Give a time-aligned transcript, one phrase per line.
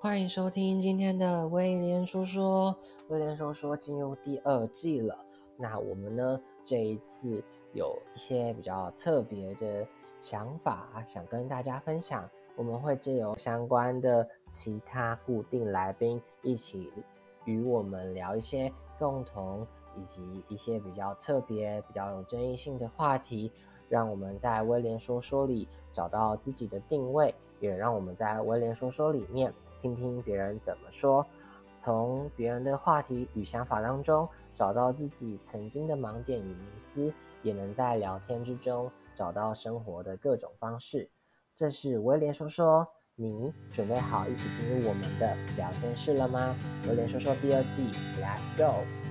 [0.00, 2.78] 欢迎收听今天的威廉说说。
[3.08, 7.42] 威廉说说进入第二季了，那我们呢这一次
[7.74, 9.84] 有一些比较特别的
[10.20, 12.30] 想法，想跟大家分享。
[12.54, 16.92] 我们会借由相关的其他固定来宾一起
[17.44, 23.50] 与我们聊一些共同以及一些比较特别、比较有争议性的话题，
[23.88, 31.26] 让我们在威廉说说里找到自己的定位，也让我们在威廉说说里面听听别人怎么说。
[31.78, 37.12] 从别人的话题与想法当中找到自己曾经的盲点与迷思，
[37.42, 41.08] 也能在聊天之中找到生活的各种方式。
[41.54, 46.54] 这是威廉说说，你准备好一起进入我们的聊天室了吗？
[46.88, 47.88] 威廉说说第二季
[48.20, 49.07] ，Let's go。